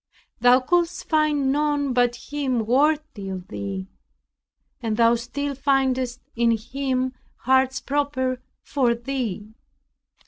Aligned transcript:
Thou 0.39 0.59
couldst 0.61 1.07
find 1.09 1.51
none 1.51 1.93
but 1.93 2.15
Him 2.31 2.65
worthy 2.65 3.29
of 3.29 3.49
Thee, 3.49 3.87
and 4.81 4.97
thou 4.97 5.13
still 5.13 5.53
findest 5.53 6.21
in 6.35 6.57
Him 6.57 7.13
hearts 7.41 7.79
proper 7.81 8.41
for 8.63 8.95
thee. 8.95 9.53